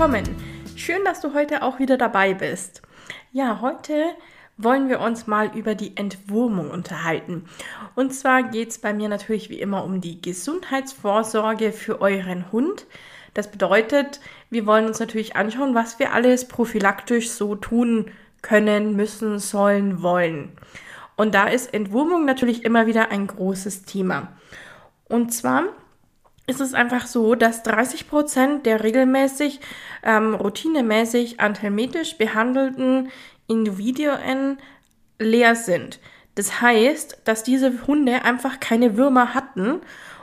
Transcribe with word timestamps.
Willkommen. 0.00 0.34
Schön, 0.76 1.04
dass 1.04 1.20
du 1.20 1.34
heute 1.34 1.62
auch 1.62 1.78
wieder 1.78 1.98
dabei 1.98 2.32
bist. 2.32 2.80
Ja, 3.32 3.60
heute 3.60 4.06
wollen 4.56 4.88
wir 4.88 4.98
uns 4.98 5.26
mal 5.26 5.54
über 5.54 5.74
die 5.74 5.94
Entwurmung 5.94 6.70
unterhalten. 6.70 7.44
Und 7.96 8.14
zwar 8.14 8.44
geht 8.44 8.70
es 8.70 8.78
bei 8.78 8.94
mir 8.94 9.10
natürlich 9.10 9.50
wie 9.50 9.60
immer 9.60 9.84
um 9.84 10.00
die 10.00 10.22
Gesundheitsvorsorge 10.22 11.70
für 11.72 12.00
euren 12.00 12.50
Hund. 12.50 12.86
Das 13.34 13.50
bedeutet, 13.50 14.20
wir 14.48 14.64
wollen 14.64 14.86
uns 14.86 15.00
natürlich 15.00 15.36
anschauen, 15.36 15.74
was 15.74 15.98
wir 15.98 16.14
alles 16.14 16.48
prophylaktisch 16.48 17.28
so 17.28 17.54
tun 17.54 18.10
können, 18.40 18.96
müssen, 18.96 19.38
sollen, 19.38 20.00
wollen. 20.00 20.52
Und 21.16 21.34
da 21.34 21.46
ist 21.46 21.74
Entwurmung 21.74 22.24
natürlich 22.24 22.64
immer 22.64 22.86
wieder 22.86 23.10
ein 23.10 23.26
großes 23.26 23.82
Thema. 23.82 24.28
Und 25.10 25.34
zwar 25.34 25.64
ist 26.50 26.60
es 26.60 26.74
einfach 26.74 27.06
so, 27.06 27.34
dass 27.34 27.62
30 27.62 28.08
Prozent 28.08 28.66
der 28.66 28.82
regelmäßig, 28.82 29.60
ähm, 30.02 30.34
routinemäßig 30.34 31.40
anthelmetisch 31.40 32.18
behandelten 32.18 33.10
Individuen 33.46 34.58
leer 35.18 35.54
sind. 35.54 36.00
Das 36.34 36.60
heißt, 36.60 37.22
dass 37.24 37.42
diese 37.42 37.86
Hunde 37.86 38.24
einfach 38.24 38.60
keine 38.60 38.96
Würmer 38.96 39.34
hatten 39.34 39.80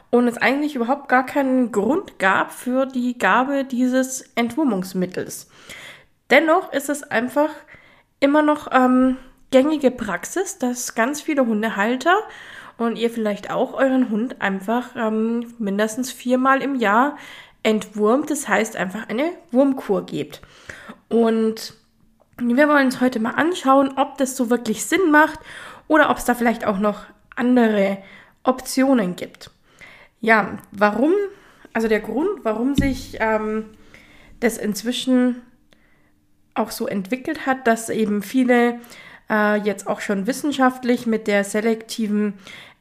und 0.09 0.27
es 0.27 0.37
eigentlich 0.37 0.75
überhaupt 0.75 1.09
gar 1.09 1.25
keinen 1.25 1.71
Grund 1.71 2.19
gab 2.19 2.51
für 2.51 2.85
die 2.85 3.17
Gabe 3.17 3.65
dieses 3.65 4.21
Entwurmungsmittels. 4.35 5.49
Dennoch 6.29 6.73
ist 6.73 6.89
es 6.89 7.03
einfach 7.03 7.49
immer 8.19 8.41
noch 8.41 8.69
ähm, 8.71 9.17
gängige 9.51 9.91
Praxis, 9.91 10.57
dass 10.57 10.95
ganz 10.95 11.21
viele 11.21 11.45
Hundehalter 11.45 12.15
und 12.77 12.97
ihr 12.97 13.09
vielleicht 13.09 13.49
auch 13.49 13.73
euren 13.73 14.09
Hund 14.09 14.41
einfach 14.41 14.95
ähm, 14.95 15.53
mindestens 15.59 16.11
viermal 16.11 16.61
im 16.61 16.75
Jahr 16.75 17.17
entwurmt, 17.63 18.29
das 18.29 18.47
heißt 18.47 18.75
einfach 18.75 19.09
eine 19.09 19.31
Wurmkur 19.51 20.05
gebt. 20.05 20.41
Und 21.09 21.73
wir 22.39 22.69
wollen 22.69 22.85
uns 22.85 23.01
heute 23.01 23.19
mal 23.19 23.31
anschauen, 23.31 23.93
ob 23.97 24.17
das 24.17 24.37
so 24.37 24.49
wirklich 24.49 24.85
Sinn 24.85 25.11
macht 25.11 25.39
oder 25.87 26.09
ob 26.09 26.17
es 26.17 26.25
da 26.25 26.35
vielleicht 26.35 26.65
auch 26.65 26.77
noch 26.77 27.05
andere 27.35 27.97
Optionen 28.43 29.15
gibt. 29.15 29.51
Ja, 30.21 30.57
warum, 30.71 31.13
also 31.73 31.87
der 31.87 31.99
Grund, 31.99 32.43
warum 32.43 32.75
sich 32.75 33.17
ähm, 33.19 33.65
das 34.39 34.57
inzwischen 34.57 35.41
auch 36.53 36.71
so 36.71 36.87
entwickelt 36.87 37.45
hat, 37.45 37.67
dass 37.67 37.89
eben 37.89 38.23
viele 38.23 38.79
äh, 39.29 39.57
jetzt 39.57 39.87
auch 39.87 40.01
schon 40.01 40.27
wissenschaftlich 40.27 41.05
mit 41.05 41.27
der 41.27 41.43
selektiven 41.43 42.33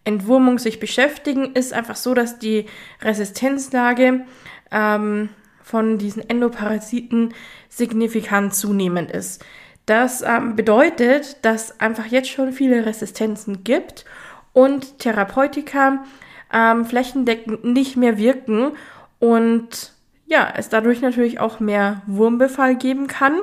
Entwurmung 0.06 0.58
sich 0.58 0.80
beschäftigen, 0.80 1.52
ist 1.54 1.72
einfach 1.72 1.96
so, 1.96 2.14
dass 2.14 2.38
die 2.38 2.66
Resistenzlage 3.02 4.24
ähm, 4.70 5.28
von 5.62 5.98
diesen 5.98 6.28
Endoparasiten 6.28 7.34
signifikant 7.68 8.54
zunehmend 8.54 9.10
ist. 9.10 9.44
Das 9.84 10.22
ähm, 10.22 10.56
bedeutet, 10.56 11.44
dass 11.44 11.80
einfach 11.80 12.06
jetzt 12.06 12.28
schon 12.28 12.52
viele 12.52 12.86
Resistenzen 12.86 13.64
gibt 13.64 14.04
und 14.52 14.98
Therapeutika 14.98 16.04
ähm, 16.52 16.84
flächendeckend 16.84 17.64
nicht 17.64 17.96
mehr 17.96 18.16
wirken 18.16 18.72
und 19.18 19.92
ja, 20.26 20.52
es 20.56 20.68
dadurch 20.68 21.00
natürlich 21.00 21.40
auch 21.40 21.60
mehr 21.60 22.02
Wurmbefall 22.06 22.76
geben 22.76 23.06
kann, 23.06 23.38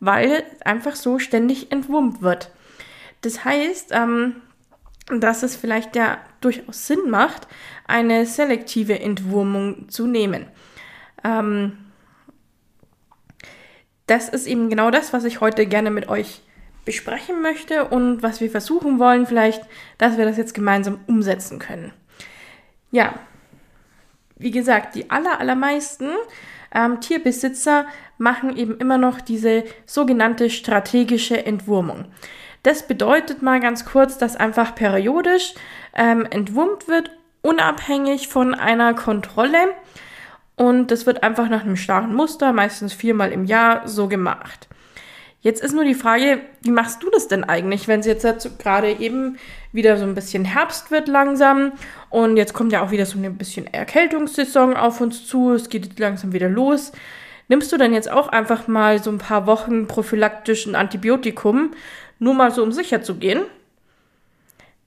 weil 0.00 0.42
einfach 0.64 0.96
so 0.96 1.18
ständig 1.18 1.72
entwurmt 1.72 2.20
wird. 2.20 2.50
Das 3.22 3.44
heißt, 3.44 3.90
ähm, 3.92 4.36
dass 5.08 5.42
es 5.42 5.56
vielleicht 5.56 5.94
ja 5.96 6.18
durchaus 6.40 6.86
Sinn 6.86 7.10
macht, 7.10 7.46
eine 7.86 8.26
selektive 8.26 8.98
Entwurmung 8.98 9.88
zu 9.88 10.06
nehmen. 10.06 10.46
Ähm, 11.24 11.78
das 14.06 14.28
ist 14.28 14.46
eben 14.46 14.68
genau 14.68 14.90
das, 14.90 15.12
was 15.12 15.24
ich 15.24 15.40
heute 15.40 15.66
gerne 15.66 15.90
mit 15.90 16.08
euch 16.08 16.42
besprechen 16.84 17.42
möchte 17.42 17.86
und 17.86 18.22
was 18.22 18.40
wir 18.40 18.50
versuchen 18.50 18.98
wollen, 18.98 19.26
vielleicht, 19.26 19.62
dass 19.98 20.16
wir 20.16 20.24
das 20.24 20.36
jetzt 20.36 20.54
gemeinsam 20.54 21.00
umsetzen 21.06 21.58
können. 21.58 21.92
Ja, 22.92 23.14
wie 24.36 24.52
gesagt, 24.52 24.94
die 24.94 25.10
aller, 25.10 25.40
allermeisten 25.40 26.10
ähm, 26.72 27.00
Tierbesitzer 27.00 27.86
machen 28.18 28.56
eben 28.56 28.76
immer 28.78 28.98
noch 28.98 29.20
diese 29.20 29.64
sogenannte 29.86 30.50
strategische 30.50 31.44
Entwurmung. 31.44 32.06
Das 32.66 32.82
bedeutet 32.82 33.42
mal 33.42 33.60
ganz 33.60 33.84
kurz, 33.84 34.18
dass 34.18 34.34
einfach 34.34 34.74
periodisch 34.74 35.54
ähm, 35.94 36.26
entwurmt 36.28 36.88
wird, 36.88 37.12
unabhängig 37.40 38.26
von 38.26 38.56
einer 38.56 38.92
Kontrolle 38.92 39.68
und 40.56 40.90
das 40.90 41.06
wird 41.06 41.22
einfach 41.22 41.48
nach 41.48 41.60
einem 41.60 41.76
starren 41.76 42.12
Muster, 42.12 42.52
meistens 42.52 42.92
viermal 42.92 43.30
im 43.30 43.44
Jahr, 43.44 43.86
so 43.86 44.08
gemacht. 44.08 44.66
Jetzt 45.42 45.62
ist 45.62 45.74
nur 45.74 45.84
die 45.84 45.94
Frage, 45.94 46.40
wie 46.62 46.72
machst 46.72 47.04
du 47.04 47.10
das 47.10 47.28
denn 47.28 47.44
eigentlich, 47.44 47.86
wenn 47.86 48.00
es 48.00 48.06
jetzt, 48.06 48.26
gerade 48.58 48.90
eben 48.90 49.38
wieder 49.70 49.96
so 49.96 50.02
ein 50.02 50.16
bisschen 50.16 50.44
Herbst 50.44 50.90
wird 50.90 51.06
langsam 51.06 51.70
und 52.10 52.36
jetzt 52.36 52.52
kommt 52.52 52.72
ja 52.72 52.82
auch 52.82 52.90
wieder 52.90 53.06
so 53.06 53.16
ein 53.16 53.38
bisschen 53.38 53.72
Erkältungssaison 53.72 54.74
auf 54.74 55.00
uns 55.00 55.24
zu, 55.24 55.52
es 55.52 55.68
geht 55.68 56.00
langsam 56.00 56.32
wieder 56.32 56.48
los. 56.48 56.90
Nimmst 57.48 57.70
du 57.70 57.76
dann 57.76 57.94
jetzt 57.94 58.10
auch 58.10 58.26
einfach 58.26 58.66
mal 58.66 59.00
so 59.00 59.08
ein 59.08 59.18
paar 59.18 59.46
Wochen 59.46 59.86
prophylaktisch 59.86 60.66
ein 60.66 60.74
Antibiotikum, 60.74 61.70
nur 62.18 62.34
mal 62.34 62.50
so 62.50 62.62
um 62.62 62.72
sicher 62.72 63.02
zu 63.02 63.16
gehen? 63.16 63.42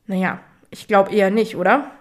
Naja, 0.08 0.40
ich 0.70 0.88
glaube 0.88 1.14
eher 1.14 1.32
nicht, 1.32 1.56
oder? 1.56 1.92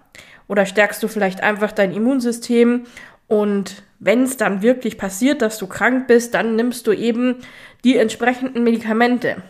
Oder 0.47 0.67
stärkst 0.67 1.03
du 1.03 1.09
vielleicht 1.09 1.43
einfach 1.43 1.73
dein 1.73 1.93
Immunsystem 1.93 2.87
und 3.27 3.83
wenn 3.99 4.23
es 4.23 4.37
dann 4.37 4.63
wirklich 4.63 4.97
passiert, 4.97 5.43
dass 5.43 5.59
du 5.59 5.67
krank 5.67 6.07
bist, 6.07 6.35
dann 6.35 6.57
nimmst 6.57 6.87
du 6.87 6.93
eben 6.93 7.37
die 7.85 7.97
entsprechenden 7.97 8.65
Medikamente. 8.65 9.43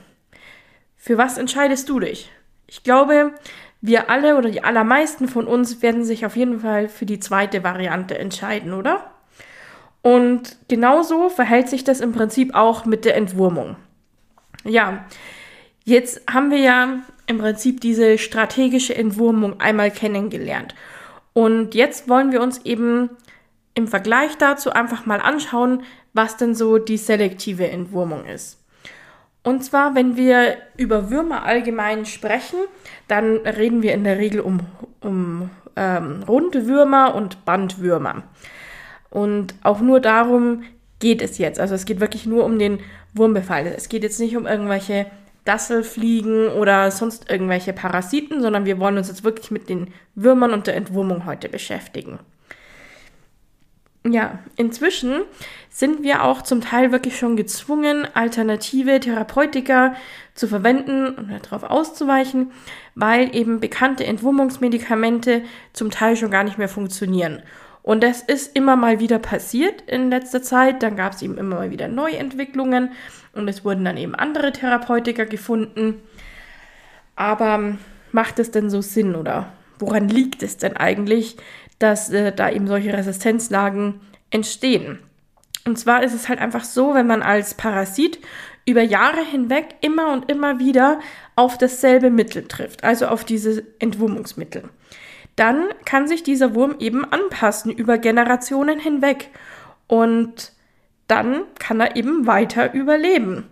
Für 0.97 1.17
was 1.17 1.39
entscheidest 1.39 1.89
du 1.89 2.01
dich? 2.01 2.31
Ich 2.67 2.83
glaube, 2.83 3.33
wir 3.81 4.11
alle 4.11 4.37
oder 4.37 4.51
die 4.51 4.65
allermeisten 4.65 5.29
von 5.29 5.47
uns 5.47 5.81
werden 5.83 6.05
sich 6.05 6.27
auf 6.27 6.37
jeden 6.37 6.61
Fall 6.61 6.89
für 6.89 7.07
die 7.07 7.21
zweite 7.21 7.63
Variante 7.63 8.19
entscheiden, 8.19 8.73
oder? 8.73 9.13
Und 10.03 10.57
genauso 10.69 11.29
verhält 11.29 11.69
sich 11.69 11.85
das 11.85 12.01
im 12.01 12.13
Prinzip 12.13 12.55
auch 12.55 12.85
mit 12.85 13.05
der 13.05 13.17
Entwurmung. 13.17 13.77
Ja, 14.65 15.05
jetzt 15.89 16.21
haben 16.31 16.51
wir 16.51 16.59
ja 16.59 16.99
im 17.27 17.39
Prinzip 17.39 17.81
diese 17.81 18.19
strategische 18.19 18.95
Entwurmung 18.95 19.61
einmal 19.61 19.91
kennengelernt. 19.91 20.75
Und 21.33 21.75
jetzt 21.75 22.09
wollen 22.09 22.33
wir 22.33 22.43
uns 22.43 22.65
eben 22.65 23.11
im 23.75 23.89
Vergleich 23.89 24.37
dazu 24.39 24.73
einfach 24.73 25.07
mal 25.07 25.21
anschauen, 25.21 25.83
was 26.13 26.37
denn 26.37 26.55
so 26.55 26.79
die 26.79 26.97
selektive 26.97 27.69
Entwurmung 27.69 28.25
ist. 28.25 28.59
Und 29.45 29.65
zwar, 29.65 29.95
wenn 29.95 30.17
wir 30.17 30.57
über 30.77 31.11
Würmer 31.11 31.45
allgemein 31.45 32.05
sprechen, 32.05 32.59
dann 33.07 33.37
reden 33.37 33.83
wir 33.83 33.95
in 33.95 34.05
der 34.05 34.19
Regel 34.19 34.41
um, 34.41 34.61
um 35.01 35.51
ähm, 35.77 36.23
runde 36.27 36.67
Würmer 36.67 37.15
und 37.15 37.45
Bandwürmer. 37.45 38.25
Und 39.11 39.55
auch 39.63 39.81
nur 39.81 40.01
darum 40.01 40.65
geht 40.99 41.23
es 41.23 41.39
jetzt. 41.39 41.61
Also 41.61 41.75
es 41.75 41.85
geht 41.85 42.01
wirklich 42.01 42.27
nur 42.27 42.45
um 42.45 42.59
den 42.59 42.81
Wurmbefall. 43.15 43.67
Es 43.67 43.89
geht 43.89 44.03
jetzt 44.03 44.19
nicht 44.19 44.37
um 44.37 44.47
irgendwelche 44.47 45.07
Dasselfliegen 45.49 46.49
oder 46.49 46.91
sonst 46.91 47.31
irgendwelche 47.31 47.73
Parasiten, 47.73 48.43
sondern 48.43 48.67
wir 48.67 48.79
wollen 48.79 48.99
uns 48.99 49.09
jetzt 49.09 49.25
wirklich 49.25 49.51
mit 49.51 49.69
den 49.69 49.93
Würmern 50.15 50.53
und 50.53 50.67
der 50.67 50.77
Entwurmung 50.77 51.25
heute 51.25 51.49
beschäftigen. 51.49 52.19
Ja, 54.07 54.39
inzwischen 54.57 55.23
sind 55.71 56.03
wir 56.03 56.25
auch 56.25 56.43
zum 56.43 56.61
Teil 56.61 56.93
wirklich 56.93 57.19
schon 57.19 57.37
gezwungen, 57.37 58.07
alternative 58.15 59.01
Therapeutika 59.01 59.95
zu 60.35 60.47
verwenden 60.47 61.09
und 61.09 61.31
darauf 61.31 61.65
auszuweichen, 61.65 62.53
weil 62.95 63.35
eben 63.35 63.61
bekannte 63.61 64.07
Entwurmungsmedikamente 64.07 65.43
zum 65.73 65.91
Teil 65.91 66.17
schon 66.17 66.31
gar 66.31 66.45
nicht 66.45 66.59
mehr 66.59 66.69
funktionieren. 66.69 67.43
Und 67.89 68.03
das 68.03 68.21
ist 68.21 68.55
immer 68.55 68.77
mal 68.77 69.01
wieder 69.01 69.19
passiert 69.19 69.81
in 69.87 70.11
letzter 70.11 70.43
Zeit. 70.43 70.83
Dann 70.83 70.95
gab 70.95 71.15
es 71.15 71.23
eben 71.23 71.39
immer 71.39 71.57
mal 71.57 71.71
wieder 71.71 71.89
Neuentwicklungen 71.89 72.93
und 73.33 73.49
es 73.49 73.65
wurden 73.65 73.83
dann 73.83 73.97
eben 73.97 74.15
andere 74.15 74.53
Therapeutika 74.53 75.25
gefunden. 75.25 75.95
Aber 77.17 77.79
macht 78.13 78.39
es 78.41 78.51
denn 78.51 78.69
so 78.69 78.83
Sinn 78.83 79.15
oder 79.15 79.55
woran 79.79 80.07
liegt 80.07 80.43
es 80.43 80.59
denn 80.59 80.77
eigentlich, 80.77 81.39
dass 81.79 82.11
äh, 82.11 82.31
da 82.31 82.51
eben 82.51 82.67
solche 82.67 82.93
Resistenzlagen 82.93 84.03
entstehen. 84.29 84.99
Und 85.65 85.79
zwar 85.79 86.03
ist 86.03 86.13
es 86.13 86.29
halt 86.29 86.41
einfach 86.41 86.65
so, 86.65 86.93
wenn 86.93 87.07
man 87.07 87.23
als 87.23 87.55
Parasit 87.55 88.19
über 88.67 88.83
Jahre 88.83 89.25
hinweg 89.25 89.77
immer 89.81 90.13
und 90.13 90.31
immer 90.31 90.59
wieder 90.59 91.01
auf 91.37 91.57
dasselbe 91.57 92.11
Mittel 92.11 92.49
trifft, 92.49 92.85
also 92.85 93.07
auf 93.07 93.25
diese 93.25 93.65
Entwurmungsmittel, 93.79 94.65
dann 95.39 95.69
kann 95.85 96.09
sich 96.09 96.23
dieser 96.23 96.55
Wurm 96.55 96.77
eben 96.79 97.05
anpassen 97.05 97.71
über 97.71 97.99
Generationen 97.99 98.79
hinweg 98.79 99.31
und 99.87 100.53
dann 101.07 101.43
kann 101.59 101.81
er 101.81 101.97
eben 101.97 102.27
weiter 102.27 102.75
überleben. 102.75 103.49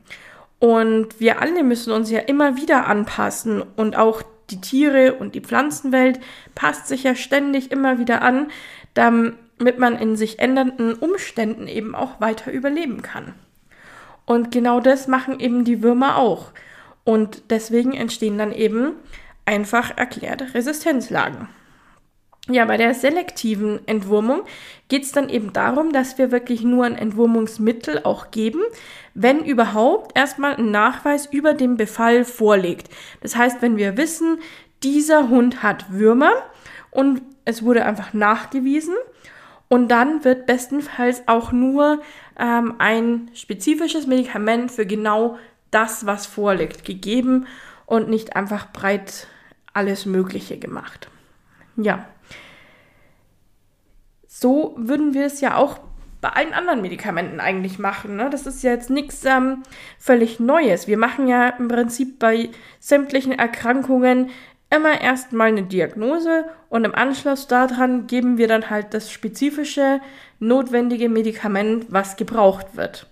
Und 0.58 1.20
wir 1.20 1.40
alle 1.40 1.62
müssen 1.62 1.92
uns 1.92 2.10
ja 2.10 2.20
immer 2.20 2.56
wieder 2.56 2.86
anpassen 2.86 3.62
und 3.76 3.96
auch 3.96 4.22
die 4.50 4.60
Tiere 4.60 5.14
und 5.14 5.34
die 5.34 5.40
Pflanzenwelt 5.40 6.20
passt 6.54 6.88
sich 6.88 7.02
ja 7.02 7.14
ständig 7.14 7.72
immer 7.72 7.98
wieder 7.98 8.22
an, 8.22 8.48
damit 8.94 9.78
man 9.78 9.98
in 9.98 10.16
sich 10.16 10.38
ändernden 10.38 10.94
Umständen 10.94 11.66
eben 11.66 11.94
auch 11.94 12.20
weiter 12.20 12.52
überleben 12.52 13.02
kann. 13.02 13.34
Und 14.24 14.50
genau 14.50 14.80
das 14.80 15.08
machen 15.08 15.40
eben 15.40 15.64
die 15.64 15.82
Würmer 15.82 16.16
auch. 16.16 16.52
Und 17.04 17.50
deswegen 17.50 17.94
entstehen 17.94 18.38
dann 18.38 18.52
eben 18.52 18.92
einfach 19.44 19.96
erklärte 19.96 20.54
Resistenzlagen. 20.54 21.48
Ja, 22.48 22.64
bei 22.64 22.76
der 22.76 22.94
selektiven 22.94 23.80
Entwurmung 23.88 24.42
geht 24.88 25.02
es 25.02 25.10
dann 25.10 25.28
eben 25.28 25.52
darum, 25.52 25.92
dass 25.92 26.16
wir 26.16 26.30
wirklich 26.30 26.62
nur 26.62 26.84
ein 26.84 26.96
Entwurmungsmittel 26.96 28.02
auch 28.04 28.30
geben, 28.30 28.60
wenn 29.14 29.44
überhaupt 29.44 30.16
erstmal 30.16 30.54
ein 30.54 30.70
Nachweis 30.70 31.26
über 31.26 31.54
den 31.54 31.76
Befall 31.76 32.24
vorliegt. 32.24 32.88
Das 33.20 33.34
heißt, 33.34 33.62
wenn 33.62 33.76
wir 33.76 33.96
wissen, 33.96 34.38
dieser 34.84 35.28
Hund 35.28 35.64
hat 35.64 35.90
Würmer 35.90 36.30
und 36.92 37.20
es 37.44 37.64
wurde 37.64 37.84
einfach 37.84 38.12
nachgewiesen 38.12 38.94
und 39.68 39.88
dann 39.88 40.24
wird 40.24 40.46
bestenfalls 40.46 41.24
auch 41.26 41.50
nur 41.50 42.00
ähm, 42.38 42.74
ein 42.78 43.28
spezifisches 43.34 44.06
Medikament 44.06 44.70
für 44.70 44.86
genau 44.86 45.36
das, 45.72 46.06
was 46.06 46.26
vorliegt, 46.26 46.84
gegeben 46.84 47.46
und 47.86 48.08
nicht 48.08 48.36
einfach 48.36 48.72
breit 48.72 49.26
alles 49.72 50.06
Mögliche 50.06 50.58
gemacht. 50.58 51.08
Ja. 51.76 52.06
So 54.38 54.74
würden 54.76 55.14
wir 55.14 55.24
es 55.24 55.40
ja 55.40 55.56
auch 55.56 55.78
bei 56.20 56.28
allen 56.28 56.52
anderen 56.52 56.82
Medikamenten 56.82 57.40
eigentlich 57.40 57.78
machen. 57.78 58.16
Ne? 58.16 58.28
Das 58.28 58.46
ist 58.46 58.62
ja 58.62 58.70
jetzt 58.70 58.90
nichts 58.90 59.24
ähm, 59.24 59.62
völlig 59.98 60.40
Neues. 60.40 60.86
Wir 60.86 60.98
machen 60.98 61.26
ja 61.26 61.48
im 61.48 61.68
Prinzip 61.68 62.18
bei 62.18 62.50
sämtlichen 62.78 63.32
Erkrankungen 63.32 64.28
immer 64.68 65.00
erstmal 65.00 65.48
eine 65.48 65.62
Diagnose 65.62 66.44
und 66.68 66.84
im 66.84 66.94
Anschluss 66.94 67.46
daran 67.46 68.08
geben 68.08 68.36
wir 68.36 68.46
dann 68.46 68.68
halt 68.68 68.92
das 68.92 69.10
spezifische, 69.10 70.02
notwendige 70.38 71.08
Medikament, 71.08 71.86
was 71.88 72.16
gebraucht 72.16 72.76
wird. 72.76 73.06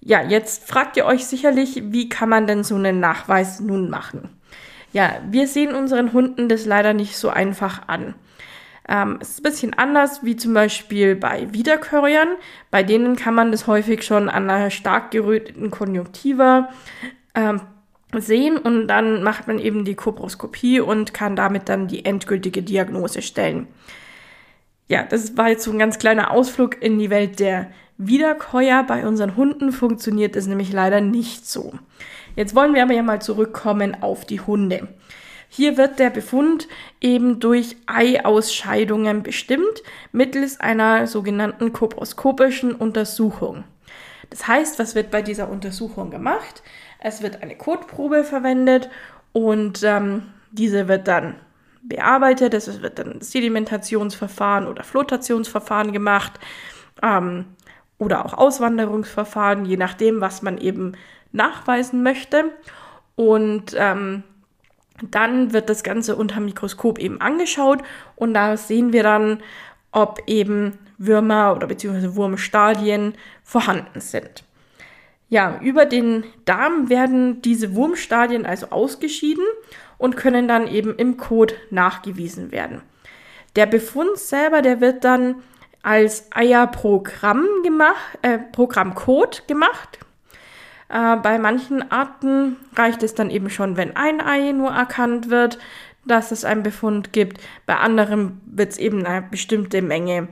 Ja, 0.00 0.20
jetzt 0.20 0.66
fragt 0.66 0.96
ihr 0.96 1.06
euch 1.06 1.26
sicherlich, 1.26 1.80
wie 1.92 2.08
kann 2.08 2.28
man 2.28 2.48
denn 2.48 2.64
so 2.64 2.74
einen 2.74 2.98
Nachweis 2.98 3.60
nun 3.60 3.88
machen? 3.88 4.30
Ja, 4.92 5.20
wir 5.30 5.46
sehen 5.46 5.76
unseren 5.76 6.12
Hunden 6.12 6.48
das 6.48 6.66
leider 6.66 6.92
nicht 6.92 7.16
so 7.16 7.28
einfach 7.28 7.86
an. 7.86 8.16
Ähm, 8.88 9.18
es 9.20 9.30
ist 9.30 9.40
ein 9.40 9.42
bisschen 9.44 9.74
anders 9.74 10.24
wie 10.24 10.36
zum 10.36 10.54
Beispiel 10.54 11.16
bei 11.16 11.52
Wiederkäuern. 11.52 12.28
Bei 12.70 12.82
denen 12.82 13.16
kann 13.16 13.34
man 13.34 13.50
das 13.50 13.66
häufig 13.66 14.02
schon 14.02 14.28
an 14.28 14.50
einer 14.50 14.70
stark 14.70 15.10
geröteten 15.10 15.70
Konjunktiva 15.70 16.68
ähm, 17.34 17.60
sehen 18.16 18.58
und 18.58 18.86
dann 18.86 19.22
macht 19.22 19.48
man 19.48 19.58
eben 19.58 19.84
die 19.84 19.94
Koproskopie 19.94 20.80
und 20.80 21.14
kann 21.14 21.36
damit 21.36 21.68
dann 21.68 21.88
die 21.88 22.04
endgültige 22.04 22.62
Diagnose 22.62 23.22
stellen. 23.22 23.66
Ja, 24.86 25.02
das 25.02 25.36
war 25.36 25.48
jetzt 25.48 25.64
so 25.64 25.72
ein 25.72 25.78
ganz 25.78 25.98
kleiner 25.98 26.30
Ausflug 26.30 26.82
in 26.82 26.98
die 26.98 27.10
Welt 27.10 27.40
der 27.40 27.70
Wiederkäuer. 27.96 28.82
Bei 28.82 29.06
unseren 29.06 29.36
Hunden 29.36 29.72
funktioniert 29.72 30.36
es 30.36 30.46
nämlich 30.46 30.72
leider 30.72 31.00
nicht 31.00 31.48
so. 31.48 31.72
Jetzt 32.36 32.54
wollen 32.54 32.74
wir 32.74 32.82
aber 32.82 32.92
ja 32.92 33.02
mal 33.02 33.22
zurückkommen 33.22 34.02
auf 34.02 34.24
die 34.26 34.40
Hunde. 34.40 34.88
Hier 35.56 35.76
wird 35.76 36.00
der 36.00 36.10
Befund 36.10 36.66
eben 37.00 37.38
durch 37.38 37.76
Eiausscheidungen 37.86 39.22
bestimmt, 39.22 39.84
mittels 40.10 40.58
einer 40.58 41.06
sogenannten 41.06 41.72
koproskopischen 41.72 42.74
Untersuchung. 42.74 43.62
Das 44.30 44.48
heißt, 44.48 44.80
was 44.80 44.96
wird 44.96 45.12
bei 45.12 45.22
dieser 45.22 45.48
Untersuchung 45.48 46.10
gemacht? 46.10 46.64
Es 46.98 47.22
wird 47.22 47.40
eine 47.40 47.56
Kotprobe 47.56 48.24
verwendet 48.24 48.90
und 49.30 49.84
ähm, 49.84 50.24
diese 50.50 50.88
wird 50.88 51.06
dann 51.06 51.36
bearbeitet. 51.84 52.52
Es 52.52 52.82
wird 52.82 52.98
dann 52.98 53.20
Sedimentationsverfahren 53.20 54.66
oder 54.66 54.82
Flotationsverfahren 54.82 55.92
gemacht 55.92 56.32
ähm, 57.00 57.44
oder 57.98 58.26
auch 58.26 58.34
Auswanderungsverfahren, 58.34 59.66
je 59.66 59.76
nachdem, 59.76 60.20
was 60.20 60.42
man 60.42 60.58
eben 60.58 60.94
nachweisen 61.30 62.02
möchte. 62.02 62.46
Und 63.14 63.76
ähm, 63.76 64.24
dann 65.10 65.52
wird 65.52 65.68
das 65.68 65.82
Ganze 65.82 66.16
unter 66.16 66.40
Mikroskop 66.40 66.98
eben 66.98 67.20
angeschaut 67.20 67.82
und 68.16 68.34
da 68.34 68.56
sehen 68.56 68.92
wir 68.92 69.02
dann, 69.02 69.42
ob 69.92 70.22
eben 70.26 70.78
Würmer 70.98 71.54
oder 71.54 71.66
beziehungsweise 71.66 72.16
Wurmstadien 72.16 73.14
vorhanden 73.42 74.00
sind. 74.00 74.44
Ja, 75.28 75.58
über 75.60 75.86
den 75.86 76.24
Darm 76.44 76.88
werden 76.88 77.42
diese 77.42 77.74
Wurmstadien 77.74 78.46
also 78.46 78.68
ausgeschieden 78.70 79.44
und 79.98 80.16
können 80.16 80.46
dann 80.46 80.66
eben 80.66 80.94
im 80.96 81.16
Kot 81.16 81.54
nachgewiesen 81.70 82.52
werden. 82.52 82.82
Der 83.56 83.66
Befund 83.66 84.18
selber, 84.18 84.62
der 84.62 84.80
wird 84.80 85.04
dann 85.04 85.36
als 85.82 86.28
Eierprogramm 86.32 87.46
gemacht, 87.62 88.18
äh, 88.22 88.38
Programmcode 88.38 89.46
gemacht. 89.46 89.98
Äh, 90.88 91.16
bei 91.16 91.38
manchen 91.38 91.90
Arten 91.90 92.56
reicht 92.76 93.02
es 93.02 93.14
dann 93.14 93.30
eben 93.30 93.50
schon, 93.50 93.76
wenn 93.76 93.96
ein 93.96 94.20
Ei 94.20 94.52
nur 94.52 94.70
erkannt 94.70 95.30
wird, 95.30 95.58
dass 96.06 96.32
es 96.32 96.44
einen 96.44 96.62
Befund 96.62 97.12
gibt. 97.12 97.40
Bei 97.66 97.76
anderen 97.76 98.40
wird 98.46 98.72
es 98.72 98.78
eben 98.78 99.04
eine 99.06 99.22
bestimmte 99.22 99.82
Menge 99.82 100.28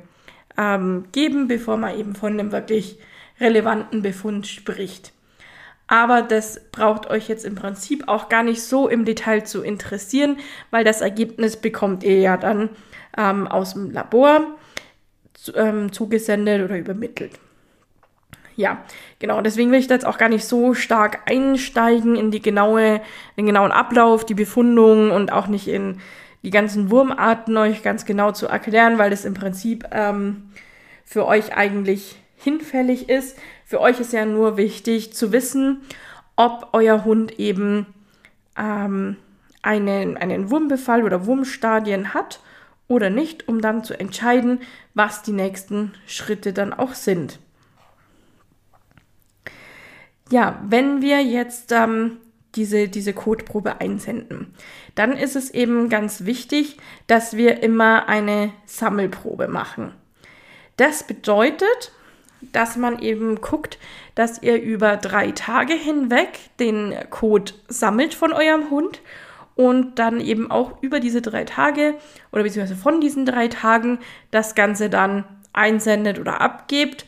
ähm, 0.58 1.04
geben, 1.12 1.49
bevor 1.49 1.76
man 1.76 1.99
eben 1.99 2.14
von 2.14 2.32
einem 2.32 2.52
wirklich 2.52 2.99
relevanten 3.40 4.02
Befund 4.02 4.46
spricht. 4.46 5.12
Aber 5.87 6.22
das 6.22 6.60
braucht 6.70 7.08
euch 7.10 7.28
jetzt 7.28 7.44
im 7.44 7.55
Prinzip 7.55 8.08
auch 8.08 8.28
gar 8.28 8.43
nicht 8.43 8.62
so 8.62 8.88
im 8.88 9.05
Detail 9.05 9.44
zu 9.44 9.62
interessieren, 9.62 10.38
weil 10.70 10.84
das 10.84 11.00
Ergebnis 11.00 11.56
bekommt 11.56 12.02
ihr 12.02 12.19
ja 12.19 12.37
dann 12.37 12.70
ähm, 13.16 13.46
aus 13.46 13.75
dem 13.75 13.90
Labor 13.90 14.40
ähm, 15.55 15.93
zugesendet 15.93 16.62
oder 16.62 16.79
übermittelt. 16.79 17.32
Ja, 18.56 18.85
genau, 19.19 19.41
deswegen 19.41 19.71
will 19.71 19.79
ich 19.79 19.87
da 19.87 19.94
jetzt 19.94 20.06
auch 20.06 20.19
gar 20.19 20.29
nicht 20.29 20.44
so 20.44 20.75
stark 20.75 21.31
einsteigen 21.31 22.17
in 22.17 22.31
die 22.31 22.43
genaue, 22.43 23.01
den 23.37 23.47
genauen 23.47 23.73
Ablauf, 23.73 24.27
die 24.27 24.35
Befundung 24.35 25.11
und 25.11 25.32
auch 25.32 25.47
nicht 25.47 25.69
in 25.69 26.01
die 26.43 26.51
ganzen 26.51 26.91
Wurmarten 26.91 27.56
euch 27.56 27.82
ganz 27.82 28.05
genau 28.05 28.32
zu 28.32 28.47
erklären, 28.47 28.99
weil 28.99 29.11
das 29.11 29.25
im 29.25 29.35
Prinzip 29.35 29.87
ähm, 29.93 30.51
für 31.05 31.27
euch 31.27 31.55
eigentlich 31.55 32.17
hinfällig 32.37 33.09
ist. 33.09 33.39
Für 33.65 33.81
euch 33.81 34.01
ist 34.01 34.13
ja 34.13 34.27
nur 34.27 34.56
wichtig 34.56 35.15
zu 35.15 35.32
wissen, 35.32 35.82
ob 36.37 36.69
euer 36.73 37.05
Hund 37.05 37.39
eben 37.39 37.87
ähm, 38.59 39.17
einen, 39.63 40.17
einen 40.17 40.51
Wurmbefall 40.51 41.05
oder 41.05 41.27
Wurmstadien 41.27 42.15
hat 42.15 42.41
oder 42.89 43.11
nicht, 43.11 43.49
um 43.49 43.61
dann 43.61 43.85
zu 43.85 43.99
entscheiden, 43.99 44.61
was 44.94 45.23
die 45.23 45.32
nächsten 45.32 45.94
Schritte 46.06 46.53
dann 46.53 46.73
auch 46.73 46.94
sind. 46.94 47.39
Ja, 50.32 50.58
wenn 50.67 51.03
wir 51.03 51.22
jetzt 51.22 51.72
ähm, 51.72 52.17
diese, 52.55 52.89
diese 52.89 53.12
Kotprobe 53.12 53.82
einsenden, 53.82 54.55
dann 54.94 55.12
ist 55.12 55.36
es 55.36 55.51
eben 55.51 55.91
ganz 55.91 56.24
wichtig, 56.24 56.79
dass 57.06 57.36
wir 57.36 57.62
immer 57.62 58.08
eine 58.08 58.51
Sammelprobe 58.65 59.46
machen. 59.46 59.93
Das 60.79 61.03
bedeutet, 61.03 61.93
dass 62.41 62.77
man 62.77 62.98
eben 63.01 63.43
guckt, 63.43 63.79
dass 64.15 64.43
ihr 64.43 64.58
über 64.58 64.96
drei 64.96 65.32
Tage 65.32 65.74
hinweg 65.74 66.39
den 66.58 66.94
Code 67.10 67.53
sammelt 67.69 68.15
von 68.15 68.32
eurem 68.32 68.70
Hund 68.70 69.03
und 69.55 69.98
dann 69.98 70.19
eben 70.19 70.51
auch 70.51 70.82
über 70.82 70.98
diese 70.98 71.20
drei 71.20 71.44
Tage 71.44 71.94
oder 72.32 72.43
beziehungsweise 72.43 72.81
von 72.81 73.03
diesen 73.03 73.27
drei 73.27 73.48
Tagen 73.48 73.98
das 74.31 74.55
Ganze 74.55 74.89
dann 74.89 75.24
einsendet 75.53 76.19
oder 76.19 76.41
abgebt, 76.41 77.05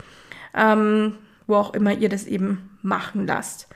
ähm, 0.54 1.16
wo 1.46 1.54
auch 1.54 1.72
immer 1.72 1.94
ihr 1.94 2.10
das 2.10 2.26
eben 2.26 2.68
machen 2.84 3.26
lasst. 3.26 3.68